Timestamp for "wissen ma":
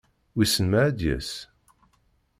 0.35-0.79